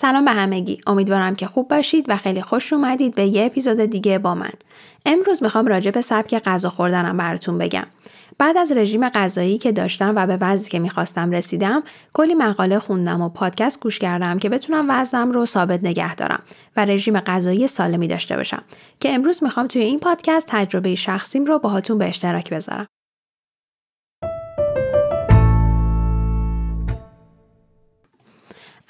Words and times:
سلام 0.00 0.24
به 0.24 0.30
همگی. 0.30 0.80
امیدوارم 0.86 1.34
که 1.34 1.46
خوب 1.46 1.68
باشید 1.68 2.04
و 2.08 2.16
خیلی 2.16 2.42
خوش 2.42 2.72
اومدید 2.72 3.14
به 3.14 3.26
یه 3.26 3.46
اپیزود 3.46 3.80
دیگه 3.80 4.18
با 4.18 4.34
من. 4.34 4.52
امروز 5.06 5.42
می‌خوام 5.42 5.66
راجع 5.66 5.90
به 5.90 6.00
سبک 6.00 6.42
غذا 6.42 6.70
خوردنم 6.70 7.16
براتون 7.16 7.58
بگم. 7.58 7.86
بعد 8.38 8.56
از 8.56 8.72
رژیم 8.72 9.08
غذایی 9.08 9.58
که 9.58 9.72
داشتم 9.72 10.12
و 10.16 10.26
به 10.26 10.38
وضعی 10.40 10.70
که 10.70 10.78
می‌خواستم 10.78 11.30
رسیدم 11.30 11.82
کلی 12.12 12.34
مقاله 12.34 12.78
خوندم 12.78 13.20
و 13.20 13.28
پادکست 13.28 13.80
گوش 13.80 13.98
کردم 13.98 14.38
که 14.38 14.48
بتونم 14.48 14.86
وزنم 14.88 15.32
رو 15.32 15.46
ثابت 15.46 15.84
نگه 15.84 16.14
دارم 16.14 16.42
و 16.76 16.84
رژیم 16.84 17.20
غذایی 17.20 17.66
سالمی 17.66 18.08
داشته 18.08 18.36
باشم 18.36 18.62
که 19.00 19.14
امروز 19.14 19.42
می‌خوام 19.42 19.66
توی 19.66 19.82
این 19.82 19.98
پادکست 19.98 20.46
تجربه 20.48 20.94
شخصیم 20.94 21.44
رو 21.44 21.58
باهاتون 21.58 21.98
به 21.98 22.08
اشتراک 22.08 22.50
بذارم 22.50 22.86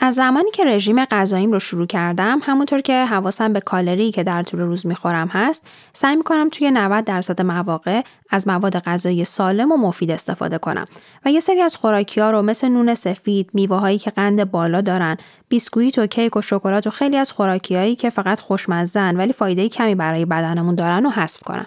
از 0.02 0.14
زمانی 0.14 0.50
که 0.50 0.64
رژیم 0.64 1.04
غذاییم 1.04 1.52
رو 1.52 1.58
شروع 1.58 1.86
کردم 1.86 2.40
همونطور 2.42 2.80
که 2.80 3.04
حواسم 3.04 3.52
به 3.52 3.60
کالری 3.60 4.10
که 4.10 4.22
در 4.22 4.42
طول 4.42 4.60
روز 4.60 4.86
می‌خورم 4.86 5.28
هست 5.28 5.62
سعی 5.92 6.16
می‌کنم 6.16 6.48
توی 6.48 6.70
90 6.70 7.04
درصد 7.04 7.42
مواقع 7.42 8.02
از 8.30 8.48
مواد 8.48 8.78
غذایی 8.78 9.24
سالم 9.24 9.72
و 9.72 9.76
مفید 9.76 10.10
استفاده 10.10 10.58
کنم. 10.58 10.86
و 11.24 11.30
یه 11.30 11.40
سری 11.40 11.60
از 11.60 11.76
خوراکی 11.76 12.20
ها 12.20 12.30
رو 12.30 12.42
مثل 12.42 12.68
نون 12.68 12.94
سفید 12.94 13.50
میوه 13.52 13.76
هایی 13.76 13.98
که 13.98 14.10
قند 14.10 14.50
بالا 14.50 14.80
دارن 14.80 15.16
بیسکویت 15.48 15.98
و 15.98 16.06
کیک 16.06 16.36
و 16.36 16.40
شکلات 16.40 16.86
و 16.86 16.90
خیلی 16.90 17.16
از 17.16 17.32
خوراکی 17.32 17.76
هایی 17.76 17.96
که 17.96 18.10
فقط 18.10 18.40
خوشمزن 18.40 19.16
ولی 19.16 19.32
فایده 19.32 19.68
کمی 19.68 19.94
برای 19.94 20.24
بدنمون 20.24 20.74
دارن 20.74 21.06
و 21.06 21.10
حذف 21.10 21.42
کنم. 21.42 21.66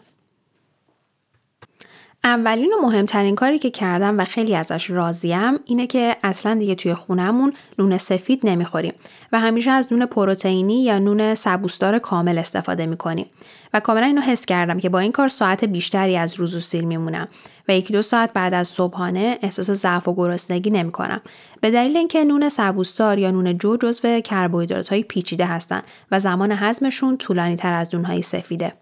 اولین 2.26 2.74
و 2.74 2.82
مهمترین 2.82 3.36
کاری 3.36 3.60
که 3.60 3.70
کردم 3.70 4.20
و 4.20 4.26
خیلی 4.26 4.56
ازش 4.56 4.90
راضیم 4.90 5.60
اینه 5.66 5.88
که 5.88 6.16
اصلا 6.24 6.56
دیگه 6.56 6.76
توی 6.76 6.94
خونمون 6.94 7.54
نون 7.80 7.98
سفید 7.98 8.40
نمی‌خوریم 8.44 8.94
و 9.32 9.40
همیشه 9.40 9.72
از 9.72 9.94
نون 9.94 10.06
پروتئینی 10.06 10.84
یا 10.84 11.00
نون 11.00 11.36
سبوسدار 11.36 12.00
کامل 12.00 12.38
استفاده 12.38 12.86
می‌کنیم. 12.86 13.26
و 13.74 13.80
کاملا 13.80 14.06
اینو 14.06 14.22
حس 14.22 14.46
کردم 14.46 14.80
که 14.80 14.90
با 14.90 15.00
این 15.00 15.12
کار 15.12 15.28
ساعت 15.28 15.66
بیشتری 15.66 16.18
از 16.18 16.40
روز 16.40 16.56
و 16.56 16.60
سیر 16.60 16.86
میمونم 16.86 17.28
و 17.68 17.74
یکی 17.74 17.94
دو 17.94 18.02
ساعت 18.02 18.34
بعد 18.34 18.54
از 18.54 18.68
صبحانه 18.68 19.40
احساس 19.42 19.72
ضعف 19.72 20.08
و 20.08 20.16
گرسنگی 20.16 20.70
نمی‌کنم. 20.70 21.22
به 21.62 21.72
دلیل 21.72 21.98
اینکه 21.98 22.24
نون 22.24 22.50
سبوسدار 22.50 23.20
یا 23.20 23.32
نون 23.32 23.58
جو 23.58 23.78
جزو 23.78 24.20
کربوهیدرات 24.20 24.90
های 24.90 25.04
پیچیده 25.04 25.46
هستن 25.46 25.82
و 26.12 26.20
زمان 26.20 26.52
هضمشون 26.52 27.18
طولانی 27.18 27.56
تر 27.56 27.74
از 27.74 27.96
نونهای 27.96 28.22
سفیده. 28.22 28.74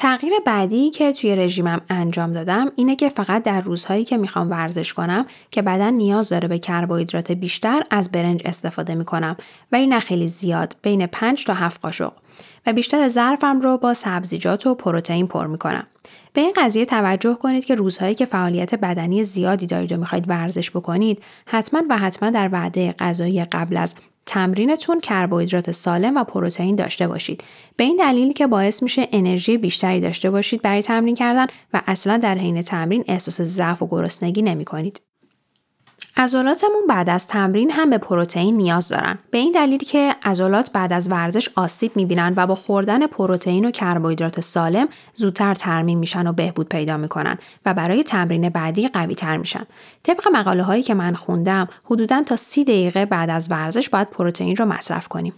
تغییر 0.00 0.32
بعدی 0.46 0.90
که 0.90 1.12
توی 1.12 1.36
رژیمم 1.36 1.80
انجام 1.88 2.32
دادم 2.32 2.72
اینه 2.76 2.96
که 2.96 3.08
فقط 3.08 3.42
در 3.42 3.60
روزهایی 3.60 4.04
که 4.04 4.16
می‌خوام 4.16 4.50
ورزش 4.50 4.92
کنم 4.92 5.26
که 5.50 5.62
بدن 5.62 5.94
نیاز 5.94 6.28
داره 6.28 6.48
به 6.48 6.58
کربوهیدرات 6.58 7.32
بیشتر 7.32 7.82
از 7.90 8.12
برنج 8.12 8.42
استفاده 8.44 8.94
می‌کنم 8.94 9.36
و 9.72 9.76
این 9.76 10.00
خیلی 10.00 10.28
زیاد 10.28 10.76
بین 10.82 11.06
5 11.06 11.44
تا 11.44 11.54
7 11.54 11.80
قاشق 11.80 12.12
و 12.66 12.72
بیشتر 12.72 13.08
ظرفم 13.08 13.60
رو 13.60 13.78
با 13.78 13.94
سبزیجات 13.94 14.66
و 14.66 14.74
پروتئین 14.74 15.26
پر 15.26 15.46
می‌کنم. 15.46 15.86
به 16.32 16.40
این 16.40 16.52
قضیه 16.56 16.84
توجه 16.84 17.34
کنید 17.34 17.64
که 17.64 17.74
روزهایی 17.74 18.14
که 18.14 18.24
فعالیت 18.24 18.74
بدنی 18.74 19.24
زیادی 19.24 19.66
دارید 19.66 19.92
و 19.92 19.96
می‌خواید 19.96 20.28
ورزش 20.28 20.70
بکنید 20.70 21.22
حتما 21.46 21.82
و 21.90 21.98
حتما 21.98 22.30
در 22.30 22.48
وعده 22.52 22.94
غذایی 22.98 23.44
قبل 23.44 23.76
از 23.76 23.94
تمرینتون 24.26 25.00
کربوهیدرات 25.00 25.70
سالم 25.70 26.16
و 26.16 26.24
پروتئین 26.24 26.76
داشته 26.76 27.08
باشید 27.08 27.44
به 27.76 27.84
این 27.84 27.96
دلیل 27.96 28.32
که 28.32 28.46
باعث 28.46 28.82
میشه 28.82 29.08
انرژی 29.12 29.58
بیشتری 29.58 30.00
داشته 30.00 30.30
باشید 30.30 30.62
برای 30.62 30.82
تمرین 30.82 31.14
کردن 31.14 31.46
و 31.72 31.82
اصلا 31.86 32.16
در 32.16 32.38
حین 32.38 32.62
تمرین 32.62 33.04
احساس 33.08 33.40
ضعف 33.40 33.82
و 33.82 33.86
گرسنگی 33.86 34.42
نمی 34.42 34.64
کنید. 34.64 35.00
عضلاتمون 36.16 36.86
بعد 36.88 37.10
از 37.10 37.26
تمرین 37.26 37.70
هم 37.70 37.90
به 37.90 37.98
پروتئین 37.98 38.56
نیاز 38.56 38.88
دارن. 38.88 39.18
به 39.30 39.38
این 39.38 39.52
دلیل 39.52 39.78
که 39.78 40.16
عضلات 40.22 40.72
بعد 40.72 40.92
از 40.92 41.10
ورزش 41.10 41.48
آسیب 41.56 41.96
می‌بینن 41.96 42.34
و 42.36 42.46
با 42.46 42.54
خوردن 42.54 43.06
پروتئین 43.06 43.64
و 43.64 43.70
کربوهیدرات 43.70 44.40
سالم 44.40 44.88
زودتر 45.14 45.54
ترمیم 45.54 45.98
میشن 45.98 46.26
و 46.26 46.32
بهبود 46.32 46.68
پیدا 46.68 46.96
می‌کنن 46.96 47.38
و 47.66 47.74
برای 47.74 48.02
تمرین 48.02 48.48
بعدی 48.48 48.88
قوی 48.88 49.14
تر 49.14 49.36
میشن. 49.36 49.66
طبق 50.02 50.28
مقاله 50.32 50.62
هایی 50.62 50.82
که 50.82 50.94
من 50.94 51.14
خوندم 51.14 51.68
حدودا 51.84 52.22
تا 52.22 52.36
سی 52.36 52.64
دقیقه 52.64 53.06
بعد 53.06 53.30
از 53.30 53.50
ورزش 53.50 53.88
باید 53.88 54.10
پروتئین 54.10 54.56
رو 54.56 54.64
مصرف 54.64 55.08
کنیم. 55.08 55.32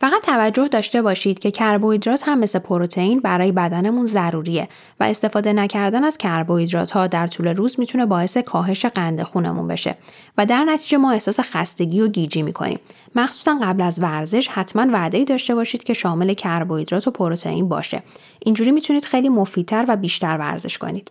فقط 0.00 0.22
توجه 0.22 0.68
داشته 0.68 1.02
باشید 1.02 1.38
که 1.38 1.50
کربوهیدرات 1.50 2.22
هم 2.28 2.38
مثل 2.38 2.58
پروتئین 2.58 3.20
برای 3.20 3.52
بدنمون 3.52 4.06
ضروریه 4.06 4.68
و 5.00 5.04
استفاده 5.04 5.52
نکردن 5.52 6.04
از 6.04 6.18
کربوهیدرات 6.18 6.90
ها 6.90 7.06
در 7.06 7.26
طول 7.26 7.48
روز 7.48 7.80
می‌تونه 7.80 8.06
باعث 8.06 8.36
کاهش 8.36 8.86
قند 8.86 9.22
خونمون 9.22 9.68
بشه 9.68 9.96
و 10.38 10.46
در 10.46 10.64
نتیجه 10.64 10.98
ما 10.98 11.12
احساس 11.12 11.40
خستگی 11.40 12.00
و 12.00 12.08
گیجی 12.08 12.42
می‌کنیم. 12.42 12.80
مخصوصا 13.14 13.58
قبل 13.62 13.82
از 13.82 14.00
ورزش 14.00 14.48
حتما 14.48 14.86
وعده 14.92 15.24
داشته 15.24 15.54
باشید 15.54 15.84
که 15.84 15.92
شامل 15.92 16.34
کربوهیدرات 16.34 17.08
و 17.08 17.10
پروتئین 17.10 17.68
باشه. 17.68 18.02
اینجوری 18.38 18.70
می‌تونید 18.70 19.04
خیلی 19.04 19.28
مفیدتر 19.28 19.84
و 19.88 19.96
بیشتر 19.96 20.36
ورزش 20.38 20.78
کنید. 20.78 21.10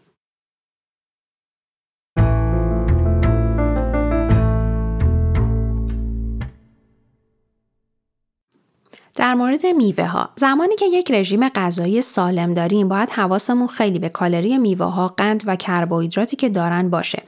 در 9.17 9.33
مورد 9.33 9.65
میوه 9.65 10.05
ها 10.05 10.29
زمانی 10.35 10.75
که 10.75 10.85
یک 10.85 11.11
رژیم 11.11 11.49
غذایی 11.49 12.01
سالم 12.01 12.53
داریم 12.53 12.87
باید 12.87 13.09
حواسمون 13.09 13.67
خیلی 13.67 13.99
به 13.99 14.09
کالری 14.09 14.57
میوه 14.57 14.85
ها 14.85 15.07
قند 15.07 15.43
و 15.45 15.55
کربوهیدراتی 15.55 16.35
که 16.35 16.49
دارن 16.49 16.89
باشه 16.89 17.23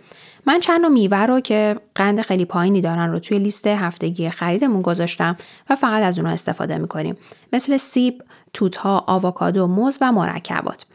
من 0.45 0.59
چند 0.59 0.81
نوع 0.81 0.91
میوه 0.91 1.17
رو 1.17 1.39
که 1.39 1.75
قند 1.95 2.21
خیلی 2.21 2.45
پایینی 2.45 2.81
دارن 2.81 3.11
رو 3.11 3.19
توی 3.19 3.39
لیست 3.39 3.67
هفتگی 3.67 4.29
خریدمون 4.29 4.81
گذاشتم 4.81 5.37
و 5.69 5.75
فقط 5.75 6.03
از 6.03 6.19
اونها 6.19 6.33
استفاده 6.33 6.77
می‌کنیم 6.77 7.17
مثل 7.53 7.77
سیب، 7.77 8.23
توت 8.53 8.75
ها، 8.75 9.03
آووکادو، 9.07 9.67
موز 9.67 9.97
و 10.01 10.11
مرکبات. 10.11 10.85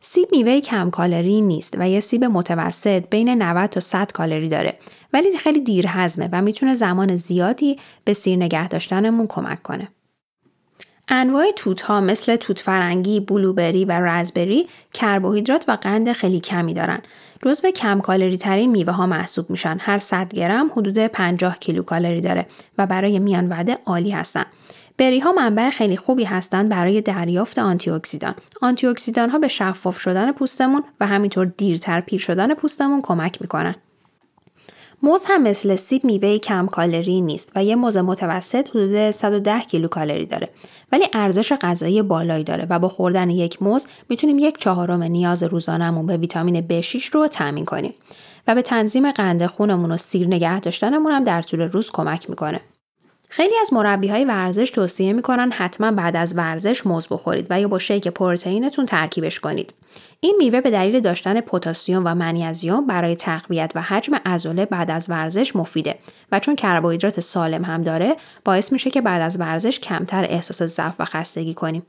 سیب 0.00 0.28
میوه 0.32 0.60
کم 0.60 0.90
کالری 0.90 1.40
نیست 1.40 1.74
و 1.78 1.88
یه 1.88 2.00
سیب 2.00 2.24
متوسط 2.24 3.04
بین 3.10 3.42
90 3.42 3.70
تا 3.70 3.80
100 3.80 4.12
کالری 4.12 4.48
داره 4.48 4.78
ولی 5.12 5.38
خیلی 5.38 5.60
دیر 5.60 5.84
هضمه 5.88 6.28
و 6.32 6.42
می‌تونه 6.42 6.74
زمان 6.74 7.16
زیادی 7.16 7.78
به 8.04 8.12
سیر 8.12 8.36
نگه 8.36 8.68
داشتنمون 8.68 9.26
کمک 9.26 9.62
کنه. 9.62 9.88
انواع 11.12 11.50
توت 11.56 11.80
ها 11.80 12.00
مثل 12.00 12.36
توت 12.36 12.58
فرنگی، 12.58 13.20
blueberry 13.20 13.84
و 13.84 13.92
raspberry 13.92 14.68
کربوهیدرات 14.92 15.64
و 15.68 15.72
قند 15.72 16.12
خیلی 16.12 16.40
کمی 16.40 16.74
دارن. 16.74 17.00
جزو 17.44 17.70
کم 17.70 18.00
کالری 18.00 18.36
ترین 18.36 18.70
میوه 18.70 18.92
ها 18.92 19.06
محسوب 19.06 19.50
میشن. 19.50 19.76
هر 19.80 19.98
100 19.98 20.34
گرم 20.34 20.70
حدود 20.76 20.98
50 20.98 21.58
کیلو 21.58 21.82
کالری 21.82 22.20
داره 22.20 22.46
و 22.78 22.86
برای 22.86 23.18
میان 23.18 23.48
وعده 23.48 23.78
عالی 23.86 24.10
هستن. 24.10 24.44
berry 24.98 25.20
ها 25.20 25.32
منبع 25.32 25.70
خیلی 25.70 25.96
خوبی 25.96 26.24
هستند 26.24 26.68
برای 26.68 27.00
دریافت 27.00 27.58
آنتی 27.58 27.90
اکسیدان. 27.90 28.34
آنتی 28.62 28.86
اکسیدان 28.86 29.30
ها 29.30 29.38
به 29.38 29.48
شفاف 29.48 30.00
شدن 30.00 30.32
پوستمون 30.32 30.82
و 31.00 31.06
همینطور 31.06 31.46
دیرتر 31.46 32.00
پیر 32.00 32.20
شدن 32.20 32.54
پوستمون 32.54 33.02
کمک 33.02 33.38
می‌کنن. 33.40 33.74
موز 35.02 35.24
هم 35.28 35.42
مثل 35.42 35.76
سیب 35.76 36.04
میوه 36.04 36.38
کم 36.38 36.66
کالری 36.66 37.20
نیست 37.20 37.52
و 37.56 37.64
یه 37.64 37.76
موز 37.76 37.96
متوسط 37.96 38.68
حدود 38.68 39.10
110 39.10 39.60
کیلو 39.60 39.88
کالری 39.88 40.26
داره 40.26 40.48
ولی 40.92 41.04
ارزش 41.12 41.52
غذایی 41.52 42.02
بالایی 42.02 42.44
داره 42.44 42.66
و 42.70 42.78
با 42.78 42.88
خوردن 42.88 43.30
یک 43.30 43.62
موز 43.62 43.86
می‌تونیم 44.08 44.38
یک 44.38 44.58
چهارم 44.58 45.02
نیاز 45.02 45.42
روزانهمون 45.42 46.06
به 46.06 46.16
ویتامین 46.16 46.66
B6 46.68 47.04
رو 47.04 47.28
تامین 47.28 47.64
کنیم 47.64 47.94
و 48.46 48.54
به 48.54 48.62
تنظیم 48.62 49.10
قند 49.10 49.46
خونمون 49.46 49.92
و 49.92 49.96
سیر 49.96 50.26
نگه 50.26 50.60
داشتنمون 50.60 51.12
هم 51.12 51.24
در 51.24 51.42
طول 51.42 51.60
روز 51.60 51.90
کمک 51.90 52.30
می‌کنه. 52.30 52.60
خیلی 53.32 53.54
از 53.60 53.72
مربی 53.72 54.08
های 54.08 54.24
ورزش 54.24 54.70
توصیه 54.70 55.12
می‌کنن 55.12 55.52
حتما 55.52 55.92
بعد 55.92 56.16
از 56.16 56.36
ورزش 56.36 56.86
موز 56.86 57.08
بخورید 57.08 57.46
و 57.50 57.60
یا 57.60 57.68
با 57.68 57.78
شیک 57.78 58.08
پروتئینتون 58.08 58.86
ترکیبش 58.86 59.40
کنید. 59.40 59.74
این 60.20 60.36
میوه 60.38 60.60
به 60.60 60.70
دلیل 60.70 61.00
داشتن 61.00 61.40
پتاسیم 61.40 62.02
و 62.04 62.14
منیزیم 62.14 62.86
برای 62.86 63.16
تقویت 63.16 63.72
و 63.74 63.82
حجم 63.82 64.14
عضله 64.26 64.66
بعد 64.66 64.90
از 64.90 65.10
ورزش 65.10 65.56
مفیده 65.56 65.98
و 66.32 66.40
چون 66.40 66.56
کربوهیدرات 66.56 67.20
سالم 67.20 67.64
هم 67.64 67.82
داره 67.82 68.16
باعث 68.44 68.72
میشه 68.72 68.90
که 68.90 69.00
بعد 69.00 69.22
از 69.22 69.40
ورزش 69.40 69.80
کمتر 69.80 70.24
احساس 70.24 70.62
ضعف 70.62 71.00
و 71.00 71.04
خستگی 71.04 71.54
کنیم. 71.54 71.82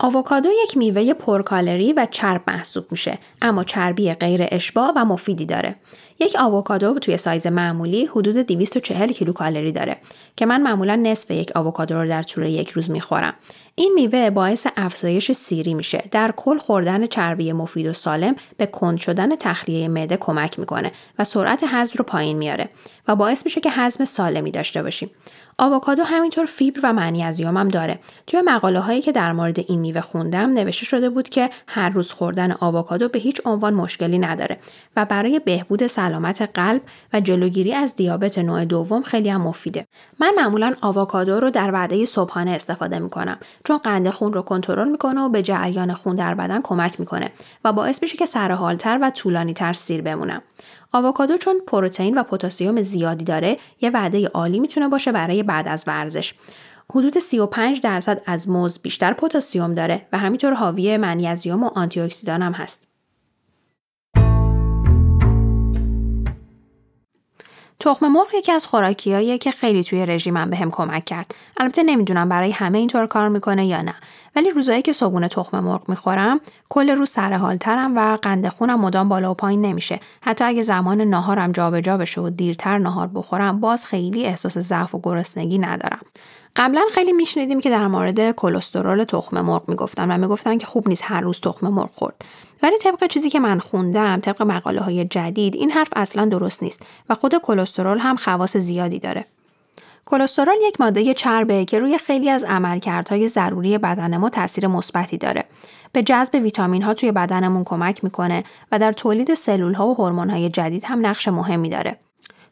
آووکادو 0.00 0.48
یک 0.62 0.76
میوه 0.76 1.14
پرکالری 1.14 1.92
و 1.92 2.06
چرب 2.10 2.42
محسوب 2.46 2.86
میشه 2.90 3.18
اما 3.42 3.64
چربی 3.64 4.14
غیر 4.14 4.40
اشباع 4.50 4.92
و 4.96 5.04
مفیدی 5.04 5.46
داره. 5.46 5.76
یک 6.18 6.36
آووکادو 6.38 6.98
توی 6.98 7.16
سایز 7.16 7.46
معمولی 7.46 8.06
حدود 8.06 8.36
240 8.36 9.12
کیلوکالری 9.12 9.72
داره 9.72 9.96
که 10.36 10.46
من 10.46 10.62
معمولا 10.62 10.96
نصف 10.96 11.30
یک 11.30 11.52
آووکادو 11.54 11.94
رو 11.94 12.08
در 12.08 12.22
طول 12.22 12.46
یک 12.46 12.70
روز 12.70 12.90
می‌خورم. 12.90 13.34
این 13.74 13.92
میوه 13.94 14.30
باعث 14.30 14.66
افزایش 14.76 15.32
سیری 15.32 15.74
میشه. 15.74 16.04
در 16.10 16.32
کل 16.36 16.58
خوردن 16.58 17.06
چربی 17.06 17.52
مفید 17.52 17.86
و 17.86 17.92
سالم 17.92 18.36
به 18.56 18.66
کند 18.66 18.98
شدن 18.98 19.36
تخلیه 19.36 19.88
معده 19.88 20.16
کمک 20.16 20.58
می‌کنه 20.58 20.92
و 21.18 21.24
سرعت 21.24 21.64
هضم 21.68 21.94
رو 21.98 22.04
پایین 22.04 22.38
میاره 22.38 22.68
و 23.08 23.16
باعث 23.16 23.44
میشه 23.44 23.60
که 23.60 23.70
هضم 23.70 24.04
سالمی 24.04 24.50
داشته 24.50 24.82
باشیم. 24.82 25.10
آووکادو 25.58 26.02
همینطور 26.04 26.46
فیبر 26.46 26.80
و 26.82 26.92
منیزیم 26.92 27.56
هم 27.56 27.68
داره. 27.68 27.98
توی 28.26 28.40
مقاله 28.40 28.80
هایی 28.80 29.00
که 29.00 29.12
در 29.12 29.32
مورد 29.32 29.58
این 29.58 29.80
میوه 29.80 30.00
خوندم 30.00 30.52
نوشته 30.52 30.84
شده 30.84 31.10
بود 31.10 31.28
که 31.28 31.50
هر 31.68 31.88
روز 31.88 32.12
خوردن 32.12 32.52
آووکادو 32.52 33.08
به 33.08 33.18
هیچ 33.18 33.40
عنوان 33.44 33.74
مشکلی 33.74 34.18
نداره 34.18 34.58
و 34.96 35.04
برای 35.04 35.38
بهبود 35.38 35.86
سلامت 35.86 36.42
قلب 36.54 36.82
و 37.12 37.20
جلوگیری 37.20 37.74
از 37.74 37.94
دیابت 37.94 38.38
نوع 38.38 38.64
دوم 38.64 39.02
خیلی 39.02 39.28
هم 39.28 39.40
مفیده. 39.40 39.86
من 40.20 40.32
معمولا 40.36 40.74
آووکادو 40.80 41.40
رو 41.40 41.50
در 41.50 41.72
وعده 41.72 42.04
صبحانه 42.04 42.50
استفاده 42.50 42.98
می‌کنم 42.98 43.38
چون 43.64 43.78
قند 43.78 44.10
خون 44.10 44.32
رو 44.32 44.42
کنترل 44.42 44.88
می‌کنه 44.88 45.20
و 45.20 45.28
به 45.28 45.42
جریان 45.42 45.94
خون 45.94 46.14
در 46.14 46.34
بدن 46.34 46.60
کمک 46.62 47.00
می‌کنه 47.00 47.30
و 47.64 47.72
باعث 47.72 48.02
میشه 48.02 48.16
که 48.16 48.26
سرحالتر 48.26 48.98
و 49.02 49.10
طولانیتر 49.10 49.72
سیر 49.72 50.02
بمونم. 50.02 50.42
آووکادو 50.92 51.36
چون 51.36 51.60
پروتئین 51.66 52.18
و 52.18 52.22
پتاسیم 52.22 52.82
زیادی 52.82 53.24
داره 53.24 53.56
یه 53.80 53.90
وعده 53.90 54.26
عالی 54.26 54.60
می‌تونه 54.60 54.88
باشه 54.88 55.12
برای 55.12 55.42
بعد 55.42 55.68
از 55.68 55.84
ورزش 55.86 56.34
حدود 56.90 57.18
35 57.18 57.80
درصد 57.80 58.22
از 58.26 58.48
موز 58.48 58.78
بیشتر 58.78 59.12
پتاسیم 59.12 59.74
داره 59.74 60.06
و 60.12 60.18
همینطور 60.18 60.54
حاوی 60.54 60.96
منیزیم 60.96 61.62
و 61.62 61.70
آنتی 61.74 62.10
هم 62.28 62.52
هست. 62.52 62.85
تخم 67.80 68.08
مرغ 68.08 68.34
یکی 68.34 68.52
از 68.52 68.66
خوراکیاییه 68.66 69.38
که 69.38 69.50
خیلی 69.50 69.84
توی 69.84 70.06
رژیمم 70.06 70.50
بهم 70.50 70.70
کمک 70.70 71.04
کرد. 71.04 71.34
البته 71.56 71.82
نمی‌دونم 71.82 72.28
برای 72.28 72.50
همه 72.50 72.78
اینطور 72.78 73.06
کار 73.06 73.28
می‌کنه 73.28 73.66
یا 73.66 73.82
نه. 73.82 73.94
ولی 74.36 74.50
روزایی 74.50 74.82
که 74.82 74.92
صبحونه 74.92 75.28
تخم 75.28 75.60
مرغ 75.60 75.88
می‌خورم 75.88 76.40
کل 76.68 76.90
روز 76.90 77.10
سرحالترم 77.10 77.96
و 77.96 78.16
قند 78.22 78.48
خونم 78.48 78.80
مدام 78.80 79.08
بالا 79.08 79.30
و 79.30 79.34
پایین 79.34 79.62
نمیشه 79.62 80.00
حتی 80.20 80.44
اگه 80.44 80.62
زمان 80.62 81.00
ناهارم 81.00 81.52
جابجا 81.52 81.96
بشه 81.96 82.20
و 82.20 82.30
دیرتر 82.30 82.78
ناهار 82.78 83.06
بخورم 83.06 83.60
باز 83.60 83.86
خیلی 83.86 84.26
احساس 84.26 84.58
ضعف 84.58 84.94
و 84.94 85.00
گرسنگی 85.02 85.58
ندارم 85.58 86.00
قبلا 86.56 86.82
خیلی 86.92 87.12
میشنیدیم 87.12 87.60
که 87.60 87.70
در 87.70 87.86
مورد 87.86 88.30
کلسترول 88.30 89.04
تخم 89.04 89.40
مرغ 89.40 89.68
می‌گفتن 89.68 90.10
و 90.10 90.18
می‌گفتن 90.18 90.58
که 90.58 90.66
خوب 90.66 90.88
نیست 90.88 91.02
هر 91.06 91.20
روز 91.20 91.40
تخم 91.40 91.68
مرغ 91.68 91.90
خورد 91.94 92.14
ولی 92.62 92.78
طبق 92.78 93.06
چیزی 93.06 93.30
که 93.30 93.40
من 93.40 93.58
خوندم 93.58 94.20
طبق 94.20 94.42
مقاله 94.42 94.80
های 94.80 95.04
جدید 95.04 95.54
این 95.54 95.70
حرف 95.70 95.88
اصلا 95.96 96.24
درست 96.24 96.62
نیست 96.62 96.80
و 97.08 97.14
خود 97.14 97.34
کلسترول 97.34 97.98
هم 97.98 98.16
خواص 98.16 98.56
زیادی 98.56 98.98
داره 98.98 99.24
کلسترول 100.06 100.56
یک 100.62 100.80
ماده 100.80 101.14
چربه 101.14 101.64
که 101.64 101.78
روی 101.78 101.98
خیلی 101.98 102.30
از 102.30 102.44
عملکردهای 102.44 103.28
ضروری 103.28 103.78
بدن 103.78 104.16
ما 104.16 104.30
تاثیر 104.30 104.66
مثبتی 104.66 105.18
داره. 105.18 105.44
به 105.92 106.02
جذب 106.02 106.34
ویتامین 106.34 106.82
ها 106.82 106.94
توی 106.94 107.12
بدنمون 107.12 107.64
کمک 107.64 108.04
می‌کنه 108.04 108.44
و 108.72 108.78
در 108.78 108.92
تولید 108.92 109.34
سلول 109.34 109.74
ها 109.74 109.86
و 109.86 109.94
هورمون 109.94 110.30
های 110.30 110.48
جدید 110.48 110.84
هم 110.84 111.06
نقش 111.06 111.28
مهمی 111.28 111.68
داره. 111.68 111.96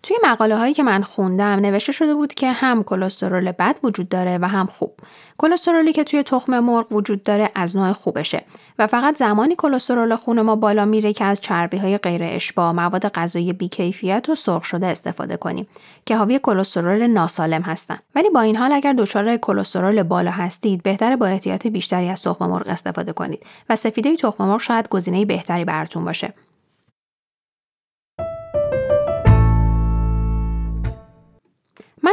توی 0.05 0.17
مقاله 0.25 0.57
هایی 0.57 0.75
که 0.75 0.83
من 0.83 1.03
خوندم 1.03 1.45
نوشته 1.45 1.93
شده 1.93 2.15
بود 2.15 2.35
که 2.35 2.53
هم 2.53 2.83
کلسترول 2.83 3.53
بد 3.53 3.77
وجود 3.83 4.09
داره 4.09 4.39
و 4.39 4.49
هم 4.49 4.67
خوب. 4.67 4.95
کلسترولی 5.39 5.93
که 5.93 6.05
توی 6.05 6.23
تخم 6.23 6.59
مرغ 6.59 6.93
وجود 6.93 7.23
داره 7.23 7.51
از 7.55 7.77
نوع 7.77 7.93
خوبشه 7.93 8.45
و 8.79 8.87
فقط 8.87 9.19
زمانی 9.19 9.55
کلسترول 9.59 10.17
خون 10.17 10.41
ما 10.41 10.57
بالا 10.57 10.85
میره 10.85 11.13
که 11.13 11.25
از 11.25 11.41
چربی 11.41 11.77
های 11.77 11.99
غیر 11.99 12.21
اشباع، 12.25 12.73
مواد 12.73 13.09
غذایی 13.09 13.53
بیکیفیت 13.53 14.29
و 14.29 14.35
سرخ 14.35 14.65
شده 14.65 14.87
استفاده 14.87 15.37
کنیم 15.37 15.67
که 16.07 16.17
حاوی 16.17 16.39
کلسترول 16.39 17.07
ناسالم 17.07 17.63
هستن. 17.63 17.99
ولی 18.15 18.31
با 18.31 18.41
این 18.41 18.57
حال 18.57 18.73
اگر 18.73 18.93
دچار 18.93 19.37
کلسترول 19.37 20.03
بالا 20.03 20.31
هستید، 20.31 20.83
بهتره 20.83 21.17
با 21.17 21.27
احتیاط 21.27 21.67
بیشتری 21.67 22.09
از 22.09 22.23
تخم 22.23 22.47
مرغ 22.47 22.69
استفاده 22.69 23.13
کنید 23.13 23.43
و 23.71 23.77
سفیده 23.77 24.17
تخم 24.17 24.45
مرغ 24.45 24.61
شاید 24.61 24.89
گزینه 24.89 25.25
بهتری 25.25 25.65
براتون 25.65 26.05
باشه. 26.05 26.35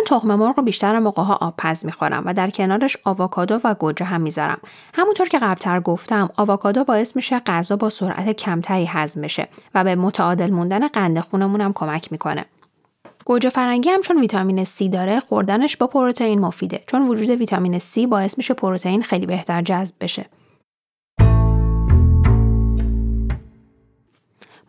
من 0.02 0.06
تخم 0.06 0.36
مرغ 0.36 0.58
رو 0.58 0.64
بیشتر 0.64 1.02
ها 1.02 1.38
آبپز 1.42 1.86
می‌خورم 1.86 2.24
و 2.26 2.34
در 2.34 2.50
کنارش 2.50 2.98
آووکادو 3.04 3.60
و 3.64 3.74
گوجه 3.74 4.06
هم 4.06 4.22
می‌ذارم. 4.22 4.58
همونطور 4.94 5.28
که 5.28 5.40
قبلتر 5.40 5.80
گفتم 5.80 6.30
آووکادو 6.38 6.84
باعث 6.84 7.16
میشه 7.16 7.40
غذا 7.40 7.76
با 7.76 7.90
سرعت 7.90 8.32
کمتری 8.32 8.86
هضم 8.86 9.22
بشه 9.22 9.48
و 9.76 9.84
به 9.84 9.96
متعادل 9.96 10.50
موندن 10.50 10.88
قند 10.88 11.20
خونمون 11.20 11.62
هم 11.62 11.74
کمک 11.74 12.12
می‌کنه. 12.12 12.46
گوجه 13.26 13.50
فرنگی 13.50 13.90
هم 13.90 14.02
چون 14.02 14.20
ویتامین 14.20 14.66
C 14.66 14.90
داره 14.92 15.20
خوردنش 15.20 15.78
با 15.78 15.88
پروتئین 15.88 16.40
مفیده 16.40 16.84
چون 16.88 17.08
وجود 17.08 17.30
ویتامین 17.30 17.80
C 17.80 18.08
باعث 18.10 18.38
میشه 18.38 18.54
پروتئین 18.54 19.04
خیلی 19.04 19.26
بهتر 19.26 19.62
جذب 19.62 19.96
بشه. 20.02 20.26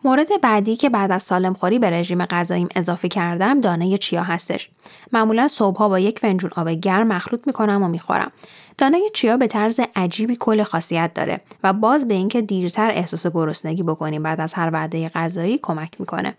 مورد 0.05 0.41
بعدی 0.41 0.75
که 0.75 0.89
بعد 0.89 1.11
از 1.11 1.23
سالم 1.23 1.53
خوری 1.53 1.79
به 1.79 1.89
رژیم 1.89 2.25
غذاییم 2.25 2.69
اضافه 2.75 3.07
کردم 3.07 3.61
دانه 3.61 3.97
چیا 3.97 4.23
هستش. 4.23 4.69
معمولا 5.11 5.47
صبحها 5.47 5.89
با 5.89 5.99
یک 5.99 6.19
فنجون 6.19 6.51
آب 6.55 6.69
گرم 6.69 7.07
مخلوط 7.07 7.47
می‌کنم 7.47 7.83
و 7.83 7.87
می‌خورم. 7.87 8.31
دانه 8.77 8.99
چیا 9.13 9.37
به 9.37 9.47
طرز 9.47 9.79
عجیبی 9.95 10.37
کل 10.39 10.63
خاصیت 10.63 11.13
داره 11.13 11.41
و 11.63 11.73
باز 11.73 12.07
به 12.07 12.13
اینکه 12.13 12.41
دیرتر 12.41 12.91
احساس 12.91 13.27
گرسنگی 13.27 13.83
بکنیم 13.83 14.23
بعد 14.23 14.41
از 14.41 14.53
هر 14.53 14.69
وعده 14.73 15.09
غذایی 15.09 15.57
کمک 15.57 15.99
می‌کنه. 15.99 16.33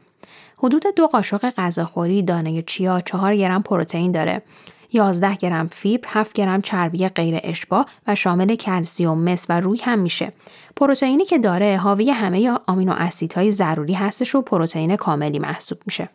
حدود 0.58 0.82
دو 0.96 1.06
قاشق 1.06 1.50
غذاخوری 1.50 2.22
دانه 2.22 2.62
چیا 2.62 3.00
چهار 3.00 3.36
گرم 3.36 3.62
پروتئین 3.62 4.12
داره 4.12 4.42
11 4.94 5.36
گرم 5.36 5.66
فیبر، 5.66 6.08
7 6.10 6.32
گرم 6.32 6.62
چربی 6.62 7.08
غیر 7.08 7.40
اشباع 7.42 7.86
و 8.06 8.14
شامل 8.14 8.54
کلسیوم، 8.54 9.18
مس 9.18 9.46
و 9.48 9.60
روی 9.60 9.80
هم 9.82 9.98
میشه. 9.98 10.32
پروتئینی 10.76 11.24
که 11.24 11.38
داره 11.38 11.76
حاوی 11.76 12.10
همه 12.10 12.50
آمینو 12.66 12.92
اسیدهای 12.96 13.50
ضروری 13.50 13.94
هستش 13.94 14.34
و 14.34 14.42
پروتئین 14.42 14.96
کاملی 14.96 15.38
محسوب 15.38 15.78
میشه. 15.86 16.08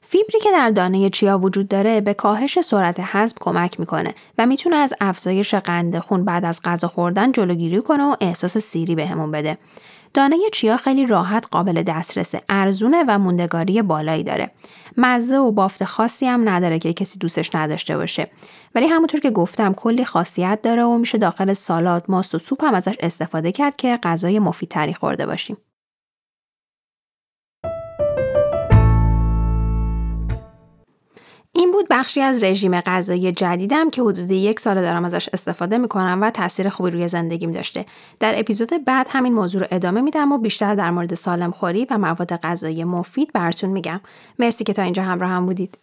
فیبری 0.00 0.40
که 0.40 0.50
در 0.52 0.70
دانه 0.70 1.10
چیا 1.10 1.38
وجود 1.38 1.68
داره 1.68 2.00
به 2.00 2.14
کاهش 2.14 2.60
سرعت 2.60 2.96
هضم 3.00 3.36
کمک 3.40 3.80
می‌کنه 3.80 4.14
و 4.38 4.46
می‌تونه 4.46 4.76
از 4.76 4.94
افزایش 5.00 5.54
قند 5.54 5.98
خون 5.98 6.24
بعد 6.24 6.44
از 6.44 6.60
غذا 6.64 6.88
خوردن 6.88 7.32
جلوگیری 7.32 7.82
کنه 7.82 8.04
و 8.04 8.16
احساس 8.20 8.58
سیری 8.58 8.94
بهمون 8.94 9.30
بده. 9.30 9.58
دانه 10.14 10.36
چیا 10.52 10.76
خیلی 10.76 11.06
راحت 11.06 11.46
قابل 11.50 11.82
دسترسه، 11.82 12.42
ارزونه 12.48 13.04
و 13.08 13.18
موندگاری 13.18 13.82
بالایی 13.82 14.24
داره. 14.24 14.50
مزه 14.96 15.36
و 15.36 15.52
بافت 15.52 15.84
خاصی 15.84 16.26
هم 16.26 16.48
نداره 16.48 16.78
که 16.78 16.92
کسی 16.92 17.18
دوستش 17.18 17.54
نداشته 17.54 17.96
باشه. 17.96 18.30
ولی 18.74 18.86
همونطور 18.86 19.20
که 19.20 19.30
گفتم 19.30 19.72
کلی 19.74 20.04
خاصیت 20.04 20.58
داره 20.62 20.84
و 20.84 20.98
میشه 20.98 21.18
داخل 21.18 21.52
سالاد، 21.52 22.04
ماست 22.08 22.34
و 22.34 22.38
سوپ 22.38 22.64
هم 22.64 22.74
ازش 22.74 22.94
استفاده 23.00 23.52
کرد 23.52 23.76
که 23.76 23.98
غذای 24.02 24.38
مفیدتری 24.38 24.94
خورده 24.94 25.26
باشیم. 25.26 25.56
این 31.62 31.72
بود 31.72 31.86
بخشی 31.90 32.20
از 32.20 32.44
رژیم 32.44 32.80
غذایی 32.80 33.32
جدیدم 33.32 33.90
که 33.90 34.02
حدود 34.02 34.30
یک 34.30 34.60
سال 34.60 34.74
دارم 34.74 35.04
ازش 35.04 35.28
استفاده 35.32 35.78
می‌کنم 35.78 36.18
و 36.22 36.30
تاثیر 36.30 36.68
خوبی 36.68 36.90
روی 36.90 37.08
زندگیم 37.08 37.52
داشته. 37.52 37.86
در 38.20 38.40
اپیزود 38.40 38.84
بعد 38.84 39.06
همین 39.10 39.32
موضوع 39.32 39.60
رو 39.60 39.66
ادامه 39.70 40.00
میدم 40.00 40.32
و 40.32 40.38
بیشتر 40.38 40.74
در 40.74 40.90
مورد 40.90 41.14
سالم 41.14 41.50
خوری 41.50 41.86
و 41.90 41.98
مواد 41.98 42.36
غذایی 42.36 42.84
مفید 42.84 43.32
براتون 43.32 43.70
میگم. 43.70 44.00
مرسی 44.38 44.64
که 44.64 44.72
تا 44.72 44.82
اینجا 44.82 45.02
همراه 45.02 45.30
هم 45.30 45.46
بودید. 45.46 45.78